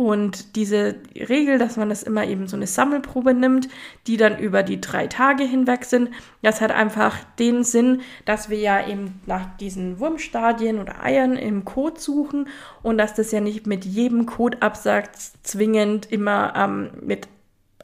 Und 0.00 0.56
diese 0.56 0.94
Regel, 1.14 1.58
dass 1.58 1.76
man 1.76 1.90
das 1.90 2.02
immer 2.02 2.26
eben 2.26 2.46
so 2.46 2.56
eine 2.56 2.66
Sammelprobe 2.66 3.34
nimmt, 3.34 3.68
die 4.06 4.16
dann 4.16 4.38
über 4.38 4.62
die 4.62 4.80
drei 4.80 5.06
Tage 5.08 5.44
hinweg 5.44 5.84
sind, 5.84 6.08
das 6.40 6.62
hat 6.62 6.70
einfach 6.70 7.18
den 7.38 7.64
Sinn, 7.64 8.00
dass 8.24 8.48
wir 8.48 8.58
ja 8.58 8.86
eben 8.88 9.20
nach 9.26 9.58
diesen 9.58 9.98
Wurmstadien 9.98 10.78
oder 10.78 11.04
Eiern 11.04 11.36
im 11.36 11.66
Kot 11.66 12.00
suchen 12.00 12.48
und 12.82 12.96
dass 12.96 13.12
das 13.12 13.30
ja 13.30 13.40
nicht 13.40 13.66
mit 13.66 13.84
jedem 13.84 14.24
Kotabsatz 14.24 15.34
zwingend 15.42 16.10
immer 16.10 16.54
ähm, 16.56 16.92
mit 17.02 17.28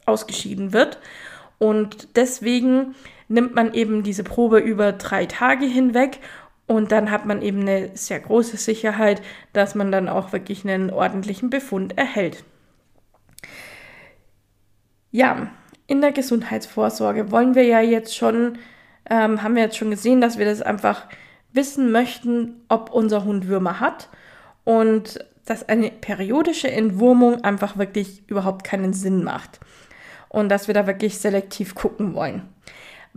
ausgeschieden 0.07 0.73
wird. 0.73 0.99
Und 1.59 2.15
deswegen 2.15 2.95
nimmt 3.27 3.53
man 3.53 3.75
eben 3.75 4.01
diese 4.01 4.23
Probe 4.23 4.57
über 4.57 4.91
drei 4.91 5.27
Tage 5.27 5.65
hinweg 5.65 6.19
Und 6.67 6.91
dann 6.91 7.11
hat 7.11 7.25
man 7.25 7.41
eben 7.41 7.61
eine 7.61 7.95
sehr 7.95 8.19
große 8.19 8.57
Sicherheit, 8.57 9.21
dass 9.53 9.73
man 9.73 9.91
dann 9.91 10.09
auch 10.09 10.33
wirklich 10.33 10.65
einen 10.65 10.91
ordentlichen 10.91 11.49
Befund 11.49 11.97
erhält. 11.97 12.43
Ja, 15.11 15.49
in 15.87 16.01
der 16.01 16.11
Gesundheitsvorsorge 16.11 17.31
wollen 17.31 17.55
wir 17.55 17.63
ja 17.63 17.79
jetzt 17.79 18.15
schon, 18.15 18.57
ähm, 19.09 19.41
haben 19.41 19.55
wir 19.55 19.63
jetzt 19.63 19.77
schon 19.77 19.89
gesehen, 19.89 20.19
dass 20.19 20.37
wir 20.37 20.45
das 20.45 20.61
einfach 20.61 21.07
wissen 21.53 21.91
möchten, 21.91 22.61
ob 22.67 22.91
unser 22.91 23.23
Hund 23.23 23.47
Würmer 23.47 23.79
hat 23.79 24.09
und 24.65 25.19
dass 25.45 25.67
eine 25.69 25.89
periodische 25.89 26.69
Entwurmung 26.69 27.43
einfach 27.45 27.77
wirklich 27.77 28.23
überhaupt 28.27 28.65
keinen 28.65 28.91
Sinn 28.91 29.23
macht 29.23 29.61
und 30.27 30.49
dass 30.49 30.67
wir 30.67 30.73
da 30.73 30.87
wirklich 30.87 31.19
selektiv 31.19 31.73
gucken 31.73 32.13
wollen. 32.13 32.49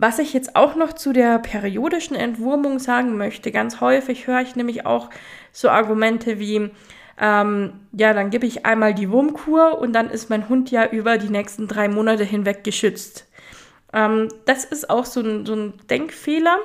Was 0.01 0.17
ich 0.17 0.33
jetzt 0.33 0.55
auch 0.55 0.75
noch 0.75 0.93
zu 0.93 1.13
der 1.13 1.37
periodischen 1.37 2.15
Entwurmung 2.15 2.79
sagen 2.79 3.17
möchte, 3.17 3.51
ganz 3.51 3.81
häufig 3.81 4.25
höre 4.25 4.41
ich 4.41 4.55
nämlich 4.55 4.83
auch 4.83 5.11
so 5.51 5.69
Argumente 5.69 6.39
wie, 6.39 6.71
ähm, 7.19 7.73
ja, 7.91 8.11
dann 8.11 8.31
gebe 8.31 8.47
ich 8.47 8.65
einmal 8.65 8.95
die 8.95 9.11
Wurmkur 9.11 9.77
und 9.77 9.93
dann 9.93 10.09
ist 10.09 10.31
mein 10.31 10.49
Hund 10.49 10.71
ja 10.71 10.87
über 10.87 11.19
die 11.19 11.29
nächsten 11.29 11.67
drei 11.67 11.87
Monate 11.87 12.23
hinweg 12.23 12.63
geschützt. 12.63 13.27
Ähm, 13.93 14.29
das 14.45 14.65
ist 14.65 14.89
auch 14.89 15.05
so 15.05 15.21
ein, 15.21 15.45
so 15.45 15.53
ein 15.53 15.73
Denkfehler, 15.87 16.57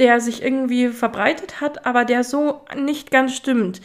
der 0.00 0.20
sich 0.20 0.42
irgendwie 0.42 0.88
verbreitet 0.88 1.60
hat, 1.60 1.86
aber 1.86 2.04
der 2.04 2.24
so 2.24 2.62
nicht 2.76 3.12
ganz 3.12 3.36
stimmt. 3.36 3.82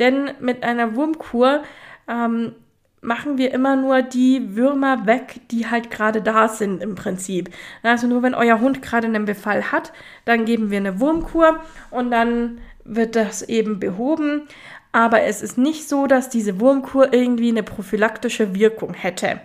Denn 0.00 0.32
mit 0.40 0.64
einer 0.64 0.96
Wurmkur 0.96 1.62
ähm, 2.08 2.56
machen 3.06 3.38
wir 3.38 3.54
immer 3.54 3.76
nur 3.76 4.02
die 4.02 4.56
Würmer 4.56 5.06
weg, 5.06 5.40
die 5.52 5.68
halt 5.68 5.90
gerade 5.90 6.20
da 6.20 6.48
sind 6.48 6.82
im 6.82 6.96
Prinzip. 6.96 7.50
Also 7.84 8.08
nur 8.08 8.22
wenn 8.22 8.34
euer 8.34 8.60
Hund 8.60 8.82
gerade 8.82 9.06
einen 9.06 9.24
Befall 9.24 9.70
hat, 9.70 9.92
dann 10.24 10.44
geben 10.44 10.70
wir 10.70 10.78
eine 10.78 10.98
Wurmkur 10.98 11.60
und 11.90 12.10
dann 12.10 12.58
wird 12.84 13.14
das 13.14 13.42
eben 13.42 13.78
behoben. 13.78 14.48
Aber 14.90 15.22
es 15.22 15.40
ist 15.40 15.56
nicht 15.56 15.88
so, 15.88 16.08
dass 16.08 16.30
diese 16.30 16.58
Wurmkur 16.58 17.12
irgendwie 17.12 17.50
eine 17.50 17.62
prophylaktische 17.62 18.56
Wirkung 18.56 18.92
hätte. 18.92 19.40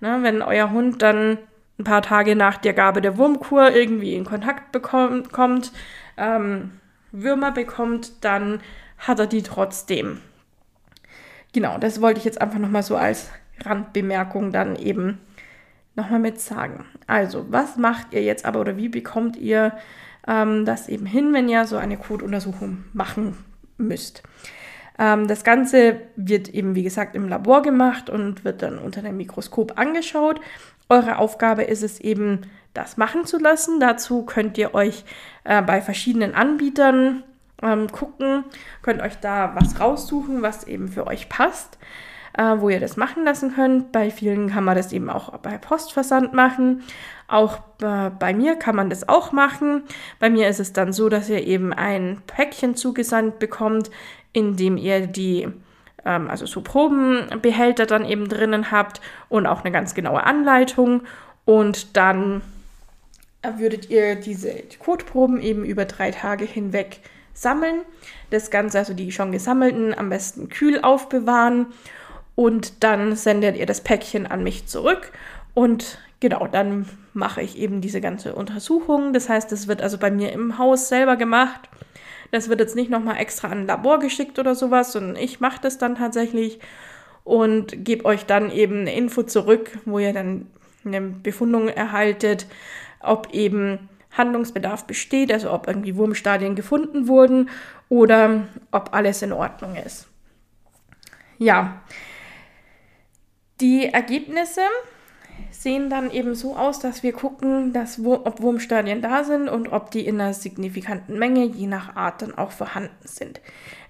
Na, 0.00 0.22
wenn 0.22 0.40
euer 0.40 0.70
Hund 0.70 1.02
dann 1.02 1.38
ein 1.78 1.84
paar 1.84 2.02
Tage 2.02 2.36
nach 2.36 2.58
der 2.58 2.74
Gabe 2.74 3.00
der 3.00 3.18
Wurmkur 3.18 3.72
irgendwie 3.72 4.14
in 4.14 4.24
Kontakt 4.24 4.70
bekommt, 4.70 5.32
kommt, 5.32 5.72
ähm, 6.16 6.70
Würmer 7.10 7.50
bekommt, 7.50 8.24
dann 8.24 8.60
hat 8.98 9.18
er 9.18 9.26
die 9.26 9.42
trotzdem. 9.42 10.20
Genau, 11.54 11.78
das 11.78 12.00
wollte 12.00 12.18
ich 12.18 12.24
jetzt 12.24 12.40
einfach 12.40 12.58
nochmal 12.58 12.82
so 12.82 12.96
als 12.96 13.30
Randbemerkung 13.64 14.50
dann 14.50 14.74
eben 14.74 15.20
nochmal 15.94 16.18
mit 16.18 16.40
sagen. 16.40 16.84
Also, 17.06 17.46
was 17.48 17.76
macht 17.76 18.12
ihr 18.12 18.24
jetzt 18.24 18.44
aber 18.44 18.60
oder 18.60 18.76
wie 18.76 18.88
bekommt 18.88 19.36
ihr 19.36 19.72
ähm, 20.26 20.64
das 20.64 20.88
eben 20.88 21.06
hin, 21.06 21.32
wenn 21.32 21.48
ihr 21.48 21.64
so 21.64 21.76
eine 21.76 21.96
Kotuntersuchung 21.96 22.84
machen 22.92 23.36
müsst? 23.78 24.24
Ähm, 24.98 25.28
das 25.28 25.44
Ganze 25.44 26.00
wird 26.16 26.48
eben, 26.48 26.74
wie 26.74 26.82
gesagt, 26.82 27.14
im 27.14 27.28
Labor 27.28 27.62
gemacht 27.62 28.10
und 28.10 28.44
wird 28.44 28.62
dann 28.62 28.76
unter 28.76 29.02
dem 29.02 29.16
Mikroskop 29.16 29.78
angeschaut. 29.78 30.40
Eure 30.88 31.18
Aufgabe 31.18 31.62
ist 31.62 31.84
es 31.84 32.00
eben, 32.00 32.40
das 32.72 32.96
machen 32.96 33.26
zu 33.26 33.38
lassen. 33.38 33.78
Dazu 33.78 34.24
könnt 34.24 34.58
ihr 34.58 34.74
euch 34.74 35.04
äh, 35.44 35.62
bei 35.62 35.80
verschiedenen 35.80 36.34
Anbietern 36.34 37.22
ähm, 37.64 37.90
gucken, 37.90 38.44
könnt 38.82 39.02
euch 39.02 39.16
da 39.20 39.54
was 39.54 39.80
raussuchen, 39.80 40.42
was 40.42 40.64
eben 40.64 40.88
für 40.88 41.06
euch 41.06 41.28
passt, 41.28 41.78
äh, 42.36 42.56
wo 42.58 42.68
ihr 42.68 42.80
das 42.80 42.96
machen 42.96 43.24
lassen 43.24 43.54
könnt. 43.54 43.92
Bei 43.92 44.10
vielen 44.10 44.50
kann 44.50 44.64
man 44.64 44.76
das 44.76 44.92
eben 44.92 45.10
auch 45.10 45.36
bei 45.38 45.58
Postversand 45.58 46.34
machen. 46.34 46.82
Auch 47.26 47.58
äh, 47.82 48.10
bei 48.10 48.34
mir 48.34 48.56
kann 48.56 48.76
man 48.76 48.90
das 48.90 49.08
auch 49.08 49.32
machen. 49.32 49.84
Bei 50.20 50.30
mir 50.30 50.48
ist 50.48 50.60
es 50.60 50.72
dann 50.72 50.92
so, 50.92 51.08
dass 51.08 51.28
ihr 51.28 51.46
eben 51.46 51.72
ein 51.72 52.22
Päckchen 52.26 52.76
zugesandt 52.76 53.38
bekommt, 53.38 53.90
in 54.32 54.56
dem 54.56 54.76
ihr 54.76 55.06
die 55.06 55.48
ähm, 56.04 56.28
also 56.28 56.46
so 56.46 56.60
Probenbehälter 56.60 57.86
dann 57.86 58.04
eben 58.04 58.28
drinnen 58.28 58.70
habt 58.70 59.00
und 59.28 59.46
auch 59.46 59.62
eine 59.62 59.72
ganz 59.72 59.94
genaue 59.94 60.24
Anleitung. 60.24 61.02
Und 61.44 61.96
dann 61.96 62.42
würdet 63.56 63.90
ihr 63.90 64.14
diese 64.16 64.54
Kotproben 64.78 65.40
eben 65.40 65.64
über 65.64 65.84
drei 65.84 66.10
Tage 66.10 66.44
hinweg 66.44 67.00
sammeln. 67.34 67.82
Das 68.30 68.50
Ganze, 68.50 68.78
also 68.78 68.94
die 68.94 69.12
schon 69.12 69.32
gesammelten, 69.32 69.92
am 69.92 70.08
besten 70.08 70.48
kühl 70.48 70.80
aufbewahren. 70.80 71.66
Und 72.34 72.82
dann 72.82 73.14
sendet 73.16 73.56
ihr 73.56 73.66
das 73.66 73.82
Päckchen 73.82 74.26
an 74.26 74.42
mich 74.42 74.66
zurück. 74.66 75.12
Und 75.52 75.98
genau, 76.20 76.46
dann 76.46 76.88
mache 77.12 77.42
ich 77.42 77.58
eben 77.58 77.80
diese 77.80 78.00
ganze 78.00 78.34
Untersuchung. 78.34 79.12
Das 79.12 79.28
heißt, 79.28 79.52
es 79.52 79.68
wird 79.68 79.82
also 79.82 79.98
bei 79.98 80.10
mir 80.10 80.32
im 80.32 80.58
Haus 80.58 80.88
selber 80.88 81.16
gemacht. 81.16 81.68
Das 82.30 82.48
wird 82.48 82.60
jetzt 82.60 82.74
nicht 82.74 82.90
nochmal 82.90 83.18
extra 83.18 83.48
an 83.48 83.58
ein 83.58 83.66
Labor 83.66 84.00
geschickt 84.00 84.38
oder 84.38 84.54
sowas, 84.54 84.92
sondern 84.92 85.16
ich 85.16 85.38
mache 85.38 85.60
das 85.62 85.78
dann 85.78 85.94
tatsächlich 85.94 86.58
und 87.22 87.84
gebe 87.84 88.04
euch 88.04 88.26
dann 88.26 88.50
eben 88.50 88.80
eine 88.80 88.94
Info 88.94 89.22
zurück, 89.22 89.70
wo 89.84 89.98
ihr 89.98 90.12
dann 90.12 90.46
eine 90.84 91.00
Befundung 91.00 91.68
erhaltet, 91.68 92.46
ob 93.00 93.32
eben 93.32 93.88
Handlungsbedarf 94.16 94.86
besteht, 94.86 95.32
also 95.32 95.52
ob 95.52 95.66
irgendwie 95.66 95.96
Wurmstadien 95.96 96.54
gefunden 96.54 97.08
wurden 97.08 97.50
oder 97.88 98.46
ob 98.70 98.94
alles 98.94 99.22
in 99.22 99.32
Ordnung 99.32 99.76
ist. 99.76 100.08
Ja, 101.38 101.82
die 103.60 103.86
Ergebnisse 103.86 104.62
sehen 105.50 105.90
dann 105.90 106.10
eben 106.10 106.34
so 106.34 106.56
aus, 106.56 106.78
dass 106.78 107.02
wir 107.02 107.12
gucken, 107.12 107.72
dass, 107.72 107.98
ob 108.04 108.40
Wurmstadien 108.40 109.02
da 109.02 109.24
sind 109.24 109.48
und 109.48 109.72
ob 109.72 109.90
die 109.90 110.06
in 110.06 110.20
einer 110.20 110.34
signifikanten 110.34 111.18
Menge 111.18 111.44
je 111.44 111.66
nach 111.66 111.96
Art 111.96 112.22
dann 112.22 112.36
auch 112.36 112.50
vorhanden 112.50 112.90
sind. 113.02 113.40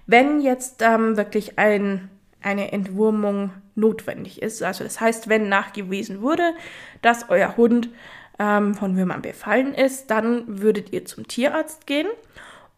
Wenn 0.05 0.41
jetzt 0.41 0.81
ähm, 0.81 1.17
wirklich 1.17 1.57
ein, 1.57 2.09
eine 2.41 2.71
Entwurmung 2.71 3.51
notwendig 3.75 4.41
ist, 4.41 4.63
also 4.63 4.83
das 4.83 5.01
heißt, 5.01 5.27
wenn 5.27 5.49
nachgewiesen 5.49 6.21
wurde, 6.21 6.53
dass 7.01 7.29
euer 7.29 7.57
Hund 7.57 7.89
ähm, 8.39 8.73
von 8.75 8.97
Würmern 8.97 9.21
befallen 9.21 9.73
ist, 9.73 10.11
dann 10.11 10.61
würdet 10.61 10.93
ihr 10.93 11.05
zum 11.05 11.27
Tierarzt 11.27 11.87
gehen 11.87 12.07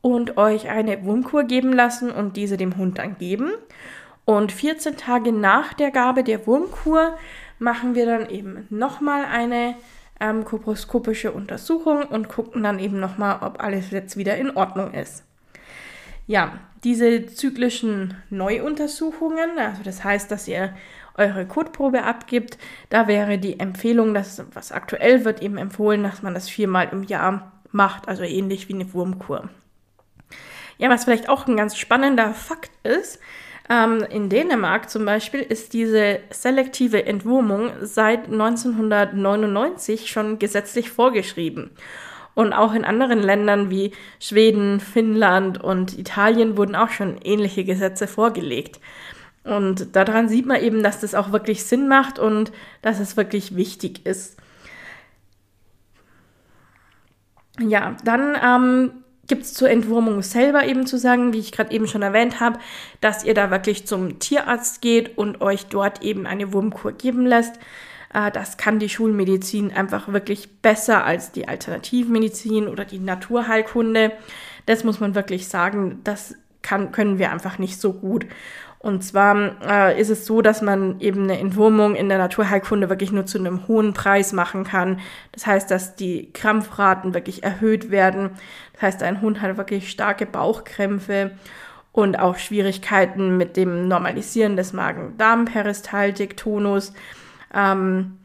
und 0.01 0.37
euch 0.37 0.69
eine 0.69 1.03
Wurmkur 1.03 1.43
geben 1.43 1.73
lassen 1.73 2.11
und 2.11 2.37
diese 2.37 2.57
dem 2.57 2.77
Hund 2.77 2.97
dann 2.97 3.17
geben. 3.17 3.51
Und 4.25 4.51
14 4.51 4.97
Tage 4.97 5.31
nach 5.31 5.73
der 5.73 5.91
Gabe 5.91 6.23
der 6.23 6.45
Wurmkur 6.47 7.17
machen 7.59 7.95
wir 7.95 8.05
dann 8.05 8.29
eben 8.29 8.67
nochmal 8.69 9.25
eine 9.25 9.75
ähm, 10.19 10.45
koproskopische 10.45 11.31
Untersuchung 11.31 12.03
und 12.03 12.27
gucken 12.27 12.63
dann 12.63 12.79
eben 12.79 12.99
nochmal, 12.99 13.39
ob 13.41 13.61
alles 13.63 13.91
jetzt 13.91 14.17
wieder 14.17 14.37
in 14.37 14.55
Ordnung 14.55 14.93
ist. 14.93 15.23
Ja, 16.25 16.59
diese 16.83 17.25
zyklischen 17.27 18.15
Neuuntersuchungen, 18.29 19.57
also 19.57 19.81
das 19.83 20.03
heißt, 20.03 20.29
dass 20.29 20.47
ihr 20.47 20.73
eure 21.17 21.45
Kotprobe 21.45 22.03
abgibt. 22.03 22.57
Da 22.89 23.07
wäre 23.07 23.37
die 23.37 23.59
Empfehlung, 23.59 24.13
dass 24.13 24.43
was 24.53 24.71
aktuell 24.71 25.25
wird, 25.25 25.41
eben 25.41 25.57
empfohlen, 25.57 26.03
dass 26.03 26.21
man 26.21 26.33
das 26.33 26.49
viermal 26.49 26.89
im 26.91 27.03
Jahr 27.03 27.51
macht, 27.71 28.07
also 28.07 28.23
ähnlich 28.23 28.69
wie 28.69 28.73
eine 28.73 28.93
Wurmkur. 28.93 29.49
Ja, 30.77 30.89
was 30.89 31.05
vielleicht 31.05 31.27
auch 31.27 31.47
ein 31.47 31.57
ganz 31.57 31.75
spannender 31.75 32.33
Fakt 32.33 32.71
ist, 32.83 33.19
ähm, 33.69 34.05
in 34.09 34.29
Dänemark 34.29 34.89
zum 34.89 35.05
Beispiel 35.05 35.41
ist 35.41 35.73
diese 35.73 36.19
selektive 36.29 37.05
Entwurmung 37.05 37.71
seit 37.81 38.31
1999 38.31 40.09
schon 40.09 40.39
gesetzlich 40.39 40.89
vorgeschrieben. 40.89 41.71
Und 42.33 42.53
auch 42.53 42.73
in 42.73 42.85
anderen 42.85 43.19
Ländern 43.19 43.69
wie 43.71 43.91
Schweden, 44.19 44.79
Finnland 44.79 45.61
und 45.61 45.97
Italien 45.97 46.55
wurden 46.55 46.75
auch 46.75 46.89
schon 46.89 47.17
ähnliche 47.23 47.63
Gesetze 47.65 48.07
vorgelegt. 48.07 48.79
Und 49.47 49.95
daran 49.95 50.27
sieht 50.29 50.45
man 50.45 50.61
eben, 50.61 50.83
dass 50.83 50.99
das 50.99 51.15
auch 51.15 51.31
wirklich 51.31 51.63
Sinn 51.63 51.87
macht 51.87 52.19
und 52.19 52.51
dass 52.81 52.99
es 52.99 53.15
wirklich 53.15 53.55
wichtig 53.55 54.05
ist. 54.05 54.37
Ja, 57.59 57.95
dann 58.03 58.37
ähm, 58.43 58.91
gibt 59.27 59.43
es 59.43 59.53
zur 59.53 59.69
Entwurmung 59.69 60.21
selber 60.21 60.65
eben 60.65 60.85
zu 60.85 60.97
sagen, 60.97 61.33
wie 61.33 61.39
ich 61.39 61.51
gerade 61.51 61.71
eben 61.71 61.87
schon 61.87 62.01
erwähnt 62.01 62.39
habe, 62.39 62.59
dass 63.01 63.23
ihr 63.23 63.33
da 63.33 63.49
wirklich 63.49 63.87
zum 63.87 64.19
Tierarzt 64.19 64.81
geht 64.81 65.17
und 65.17 65.41
euch 65.41 65.67
dort 65.67 66.03
eben 66.03 66.27
eine 66.27 66.53
Wurmkur 66.53 66.91
geben 66.91 67.25
lässt. 67.25 67.57
Äh, 68.13 68.31
das 68.31 68.57
kann 68.57 68.79
die 68.79 68.89
Schulmedizin 68.89 69.71
einfach 69.71 70.07
wirklich 70.11 70.61
besser 70.61 71.03
als 71.03 71.31
die 71.31 71.47
Alternativmedizin 71.47 72.67
oder 72.67 72.85
die 72.85 72.99
Naturheilkunde. 72.99 74.11
Das 74.65 74.83
muss 74.83 74.99
man 74.99 75.15
wirklich 75.15 75.47
sagen, 75.47 76.01
das 76.03 76.35
kann, 76.61 76.91
können 76.91 77.17
wir 77.17 77.31
einfach 77.31 77.57
nicht 77.59 77.79
so 77.79 77.93
gut. 77.93 78.25
Und 78.87 79.03
zwar 79.03 79.61
äh, 79.61 79.99
ist 79.99 80.09
es 80.09 80.25
so, 80.25 80.41
dass 80.41 80.61
man 80.61 81.01
eben 81.01 81.23
eine 81.23 81.37
Entwurmung 81.37 81.93
in 81.93 82.07
der 82.07 82.19
Naturheilkunde 82.19 82.89
wirklich 82.89 83.11
nur 83.11 83.25
zu 83.25 83.37
einem 83.37 83.67
hohen 83.67 83.91
Preis 83.93 84.31
machen 84.31 84.63
kann. 84.63 85.01
Das 85.33 85.45
heißt, 85.45 85.69
dass 85.69 85.97
die 85.97 86.31
Krampfraten 86.31 87.13
wirklich 87.13 87.43
erhöht 87.43 87.91
werden. 87.91 88.29
Das 88.71 88.83
heißt, 88.83 89.03
ein 89.03 89.19
Hund 89.19 89.41
hat 89.41 89.57
wirklich 89.57 89.89
starke 89.89 90.25
Bauchkrämpfe 90.25 91.31
und 91.91 92.17
auch 92.17 92.37
Schwierigkeiten 92.37 93.35
mit 93.35 93.57
dem 93.57 93.89
Normalisieren 93.89 94.55
des 94.55 94.71
Magen-Darm-Peristaltik-Tonus. 94.71 96.93
Ähm, 97.53 98.19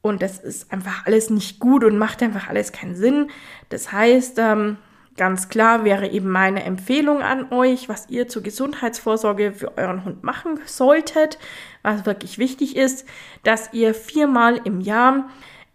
und 0.00 0.22
das 0.22 0.38
ist 0.38 0.72
einfach 0.72 1.04
alles 1.04 1.28
nicht 1.28 1.60
gut 1.60 1.84
und 1.84 1.98
macht 1.98 2.22
einfach 2.22 2.48
alles 2.48 2.72
keinen 2.72 2.94
Sinn. 2.94 3.28
Das 3.68 3.92
heißt, 3.92 4.38
ähm, 4.38 4.78
ganz 5.16 5.48
klar 5.48 5.84
wäre 5.84 6.08
eben 6.08 6.30
meine 6.30 6.62
Empfehlung 6.64 7.22
an 7.22 7.52
euch, 7.52 7.88
was 7.88 8.08
ihr 8.08 8.28
zur 8.28 8.42
Gesundheitsvorsorge 8.42 9.52
für 9.52 9.76
euren 9.76 10.04
Hund 10.04 10.22
machen 10.22 10.60
solltet, 10.66 11.38
was 11.82 12.06
wirklich 12.06 12.38
wichtig 12.38 12.76
ist, 12.76 13.06
dass 13.42 13.72
ihr 13.72 13.94
viermal 13.94 14.60
im 14.64 14.80
Jahr 14.80 15.28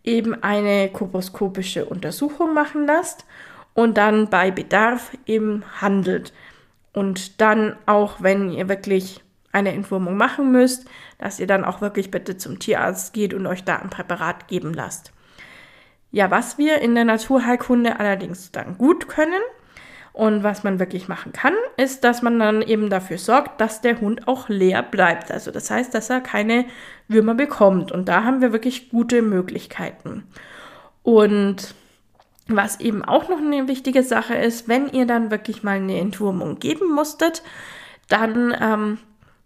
eben 0.03 0.41
eine 0.43 0.89
koposkopische 0.89 1.85
Untersuchung 1.85 2.53
machen 2.53 2.85
lasst 2.85 3.25
und 3.73 3.97
dann 3.97 4.29
bei 4.29 4.51
Bedarf 4.51 5.11
eben 5.25 5.63
handelt. 5.79 6.33
Und 6.93 7.39
dann 7.39 7.77
auch, 7.85 8.21
wenn 8.21 8.51
ihr 8.51 8.67
wirklich 8.67 9.21
eine 9.51 9.73
Entwurmung 9.73 10.17
machen 10.17 10.51
müsst, 10.51 10.85
dass 11.17 11.39
ihr 11.39 11.47
dann 11.47 11.65
auch 11.65 11.81
wirklich 11.81 12.11
bitte 12.11 12.37
zum 12.37 12.59
Tierarzt 12.59 13.13
geht 13.13 13.33
und 13.33 13.45
euch 13.47 13.63
da 13.63 13.77
ein 13.77 13.89
Präparat 13.89 14.47
geben 14.47 14.73
lasst. 14.73 15.13
Ja, 16.11 16.29
was 16.29 16.57
wir 16.57 16.79
in 16.79 16.93
der 16.95 17.05
Naturheilkunde 17.05 17.99
allerdings 17.99 18.51
dann 18.51 18.77
gut 18.77 19.07
können 19.07 19.41
und 20.13 20.43
was 20.43 20.63
man 20.63 20.79
wirklich 20.79 21.07
machen 21.07 21.31
kann, 21.31 21.53
ist, 21.77 22.03
dass 22.03 22.21
man 22.21 22.37
dann 22.37 22.61
eben 22.61 22.89
dafür 22.89 23.17
sorgt, 23.17 23.61
dass 23.61 23.79
der 23.79 24.01
Hund 24.01 24.27
auch 24.27 24.49
leer 24.49 24.83
bleibt. 24.83 25.31
Also 25.31 25.51
das 25.51 25.71
heißt, 25.71 25.93
dass 25.93 26.09
er 26.09 26.19
keine 26.19 26.65
Würmer 27.07 27.33
bekommt. 27.33 27.93
Und 27.93 28.09
da 28.09 28.25
haben 28.25 28.41
wir 28.41 28.51
wirklich 28.51 28.89
gute 28.89 29.21
Möglichkeiten. 29.21 30.23
Und 31.01 31.73
was 32.47 32.81
eben 32.81 33.05
auch 33.05 33.29
noch 33.29 33.37
eine 33.37 33.69
wichtige 33.69 34.03
Sache 34.03 34.35
ist, 34.35 34.67
wenn 34.67 34.89
ihr 34.89 35.05
dann 35.05 35.31
wirklich 35.31 35.63
mal 35.63 35.77
eine 35.77 35.97
Entwurmung 35.97 36.59
geben 36.59 36.93
musstet, 36.93 37.41
dann, 38.09 38.53
ähm, 38.59 38.97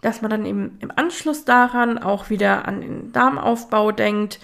dass 0.01 0.23
man 0.23 0.31
dann 0.31 0.45
eben 0.47 0.77
im 0.81 0.91
Anschluss 0.95 1.45
daran 1.45 1.99
auch 1.99 2.31
wieder 2.31 2.67
an 2.67 2.81
den 2.81 3.11
Darmaufbau 3.11 3.91
denkt 3.91 4.39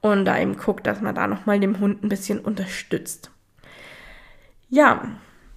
und 0.00 0.24
da 0.24 0.38
eben 0.38 0.56
guckt, 0.56 0.86
dass 0.86 1.00
man 1.00 1.14
da 1.14 1.26
nochmal 1.26 1.60
dem 1.60 1.80
Hund 1.80 2.02
ein 2.02 2.08
bisschen 2.08 2.38
unterstützt. 2.38 3.30
Ja, 4.70 5.02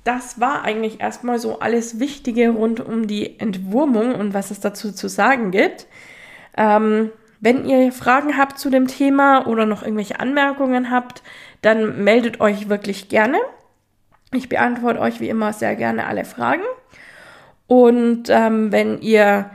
das 0.03 0.39
war 0.39 0.63
eigentlich 0.63 0.99
erstmal 0.99 1.37
so 1.37 1.59
alles 1.59 1.99
Wichtige 1.99 2.49
rund 2.49 2.79
um 2.79 3.07
die 3.07 3.39
Entwurmung 3.39 4.15
und 4.15 4.33
was 4.33 4.49
es 4.49 4.59
dazu 4.59 4.91
zu 4.91 5.07
sagen 5.07 5.51
gibt. 5.51 5.87
Ähm, 6.57 7.11
wenn 7.39 7.65
ihr 7.65 7.91
Fragen 7.91 8.37
habt 8.37 8.59
zu 8.59 8.69
dem 8.69 8.87
Thema 8.87 9.47
oder 9.47 9.65
noch 9.65 9.83
irgendwelche 9.83 10.19
Anmerkungen 10.19 10.91
habt, 10.91 11.23
dann 11.61 12.03
meldet 12.03 12.39
euch 12.39 12.69
wirklich 12.69 13.09
gerne. 13.09 13.37
Ich 14.33 14.47
beantworte 14.49 14.99
euch 14.99 15.19
wie 15.19 15.29
immer 15.29 15.51
sehr 15.53 15.75
gerne 15.75 16.05
alle 16.05 16.23
Fragen. 16.23 16.63
Und 17.67 18.23
ähm, 18.29 18.71
wenn 18.71 19.01
ihr 19.01 19.49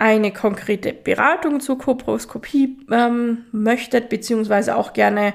eine 0.00 0.32
konkrete 0.32 0.94
Beratung 0.94 1.60
zur 1.60 1.76
Koproskopie 1.76 2.78
ähm, 2.90 3.44
möchtet, 3.52 4.08
beziehungsweise 4.08 4.74
auch 4.76 4.94
gerne 4.94 5.34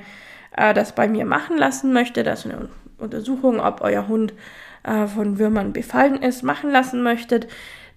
äh, 0.58 0.74
das 0.74 0.96
bei 0.96 1.08
mir 1.08 1.24
machen 1.24 1.56
lassen 1.56 1.94
möchtet, 1.94 2.28
also 2.28 2.50
eine 2.50 2.70
Untersuchung, 2.98 3.60
ob 3.60 3.82
euer 3.82 4.08
Hund 4.08 4.34
äh, 4.82 5.06
von 5.06 5.38
Würmern 5.38 5.72
befallen 5.72 6.16
ist, 6.16 6.42
machen 6.42 6.72
lassen 6.72 7.04
möchtet, 7.04 7.48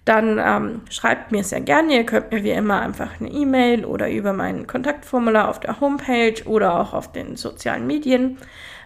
dann 0.05 0.39
ähm, 0.39 0.81
schreibt 0.91 1.31
mir 1.31 1.43
sehr 1.43 1.61
gerne. 1.61 1.95
Ihr 1.95 2.05
könnt 2.05 2.31
mir 2.31 2.43
wie 2.43 2.51
immer 2.51 2.81
einfach 2.81 3.19
eine 3.19 3.31
E-Mail 3.31 3.83
oder 3.83 4.11
über 4.11 4.33
mein 4.33 4.67
Kontaktformular 4.67 5.49
auf 5.49 5.59
der 5.59 5.79
Homepage 5.81 6.43
oder 6.45 6.79
auch 6.79 6.93
auf 6.93 7.11
den 7.11 7.35
sozialen 7.35 7.87
Medien 7.87 8.37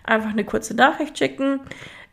einfach 0.06 0.30
eine 0.30 0.46
kurze 0.46 0.74
Nachricht 0.74 1.18
schicken. 1.18 1.60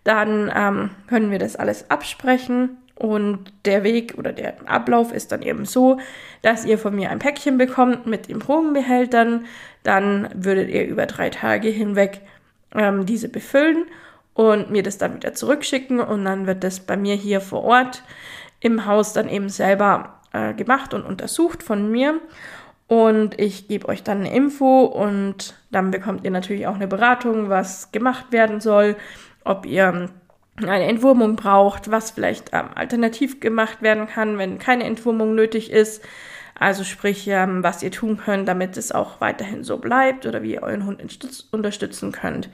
Dann 0.03 0.50
ähm, 0.53 0.91
können 1.07 1.31
wir 1.31 1.39
das 1.39 1.55
alles 1.55 1.91
absprechen 1.91 2.77
und 3.00 3.50
der 3.64 3.83
Weg 3.83 4.16
oder 4.19 4.30
der 4.30 4.57
Ablauf 4.66 5.11
ist 5.11 5.33
dann 5.33 5.40
eben 5.40 5.64
so, 5.64 5.99
dass 6.42 6.66
ihr 6.66 6.76
von 6.76 6.95
mir 6.95 7.09
ein 7.09 7.19
Päckchen 7.19 7.57
bekommt 7.57 8.07
mit 8.07 8.28
den 8.28 8.40
Probenbehältern. 8.40 9.47
Dann 9.83 10.28
würdet 10.35 10.69
ihr 10.69 10.87
über 10.87 11.07
drei 11.07 11.30
Tage 11.30 11.69
hinweg 11.69 12.21
ähm, 12.75 13.07
diese 13.07 13.30
befüllen 13.30 13.87
und 14.35 14.71
mir 14.71 14.83
das 14.83 14.99
dann 14.99 15.14
wieder 15.14 15.33
zurückschicken. 15.33 15.99
Und 15.99 16.26
dann 16.26 16.47
wird 16.47 16.62
das 16.62 16.80
bei 16.80 16.99
mir 16.99 17.15
hier 17.15 17.41
vor 17.41 17.65
Ort 17.65 18.02
im 18.60 18.84
Haus 18.84 19.15
dann 19.15 19.30
eben 19.30 19.49
selber 19.49 20.21
äh, 20.34 20.52
gemacht 20.52 20.93
und 20.93 21.06
untersucht 21.06 21.63
von 21.63 21.91
mir. 21.91 22.21
Und 22.86 23.41
ich 23.41 23.67
gebe 23.67 23.89
euch 23.89 24.02
dann 24.02 24.19
eine 24.19 24.34
Info 24.34 24.84
und 24.84 25.54
dann 25.71 25.91
bekommt 25.91 26.25
ihr 26.25 26.30
natürlich 26.30 26.67
auch 26.67 26.75
eine 26.75 26.89
Beratung, 26.89 27.49
was 27.49 27.93
gemacht 27.93 28.26
werden 28.30 28.60
soll, 28.60 28.97
ob 29.43 29.65
ihr 29.65 30.10
eine 30.68 30.86
Entwurmung 30.86 31.36
braucht, 31.36 31.90
was 31.90 32.10
vielleicht 32.10 32.50
ähm, 32.52 32.70
alternativ 32.75 33.40
gemacht 33.40 33.82
werden 33.82 34.06
kann, 34.06 34.38
wenn 34.38 34.58
keine 34.58 34.84
Entwurmung 34.84 35.34
nötig 35.34 35.70
ist. 35.70 36.02
Also 36.58 36.84
sprich, 36.84 37.26
ähm, 37.28 37.62
was 37.62 37.82
ihr 37.82 37.90
tun 37.90 38.18
könnt, 38.18 38.46
damit 38.46 38.76
es 38.76 38.92
auch 38.92 39.20
weiterhin 39.20 39.64
so 39.64 39.78
bleibt 39.78 40.26
oder 40.26 40.42
wie 40.42 40.54
ihr 40.54 40.62
euren 40.62 40.84
Hund 40.84 41.02
unterstützen 41.52 42.12
könnt. 42.12 42.50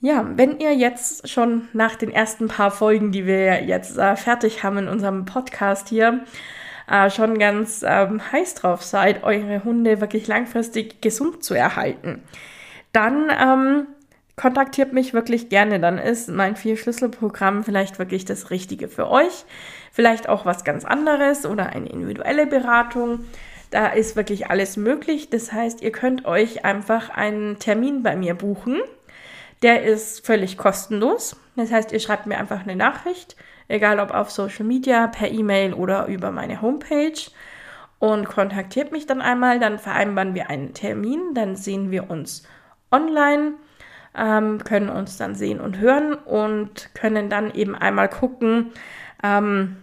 Ja, 0.00 0.24
wenn 0.36 0.60
ihr 0.60 0.74
jetzt 0.74 1.28
schon 1.28 1.68
nach 1.72 1.96
den 1.96 2.10
ersten 2.10 2.46
paar 2.46 2.70
Folgen, 2.70 3.10
die 3.10 3.26
wir 3.26 3.64
jetzt 3.64 3.96
äh, 3.96 4.16
fertig 4.16 4.62
haben 4.62 4.78
in 4.78 4.88
unserem 4.88 5.24
Podcast 5.24 5.88
hier, 5.88 6.24
äh, 6.90 7.10
schon 7.10 7.38
ganz 7.38 7.82
ähm, 7.86 8.20
heiß 8.30 8.54
drauf 8.54 8.82
seid, 8.82 9.24
eure 9.24 9.64
Hunde 9.64 10.00
wirklich 10.00 10.26
langfristig 10.26 11.00
gesund 11.00 11.42
zu 11.42 11.54
erhalten, 11.54 12.22
dann 12.92 13.30
ähm, 13.30 13.86
kontaktiert 14.36 14.92
mich 14.92 15.14
wirklich 15.14 15.48
gerne, 15.48 15.78
dann 15.78 15.98
ist 15.98 16.28
mein 16.28 16.56
Vier-Schlüssel-Programm 16.56 17.64
vielleicht 17.64 17.98
wirklich 17.98 18.24
das 18.24 18.50
Richtige 18.50 18.88
für 18.88 19.08
euch. 19.08 19.44
Vielleicht 19.92 20.28
auch 20.28 20.44
was 20.44 20.64
ganz 20.64 20.84
anderes 20.84 21.46
oder 21.46 21.66
eine 21.66 21.88
individuelle 21.88 22.46
Beratung. 22.46 23.24
Da 23.70 23.86
ist 23.88 24.16
wirklich 24.16 24.50
alles 24.50 24.76
möglich. 24.76 25.30
Das 25.30 25.52
heißt, 25.52 25.82
ihr 25.82 25.92
könnt 25.92 26.24
euch 26.26 26.64
einfach 26.64 27.10
einen 27.10 27.58
Termin 27.58 28.02
bei 28.02 28.16
mir 28.16 28.34
buchen. 28.34 28.80
Der 29.62 29.84
ist 29.84 30.26
völlig 30.26 30.58
kostenlos. 30.58 31.36
Das 31.56 31.70
heißt, 31.70 31.92
ihr 31.92 32.00
schreibt 32.00 32.26
mir 32.26 32.38
einfach 32.38 32.62
eine 32.62 32.76
Nachricht, 32.76 33.36
egal 33.68 34.00
ob 34.00 34.12
auf 34.12 34.30
Social 34.30 34.64
Media, 34.64 35.06
per 35.06 35.30
E-Mail 35.30 35.74
oder 35.74 36.06
über 36.06 36.32
meine 36.32 36.60
Homepage 36.60 37.18
und 38.00 38.26
kontaktiert 38.26 38.90
mich 38.90 39.06
dann 39.06 39.20
einmal. 39.20 39.60
Dann 39.60 39.78
vereinbaren 39.78 40.34
wir 40.34 40.50
einen 40.50 40.74
Termin. 40.74 41.34
Dann 41.34 41.54
sehen 41.54 41.90
wir 41.92 42.10
uns 42.10 42.42
online 42.90 43.54
ähm, 44.16 44.62
können 44.64 44.88
uns 44.88 45.16
dann 45.16 45.34
sehen 45.34 45.60
und 45.60 45.78
hören 45.78 46.14
und 46.14 46.94
können 46.94 47.28
dann 47.30 47.52
eben 47.52 47.74
einmal 47.74 48.08
gucken, 48.08 48.72
ähm, 49.22 49.76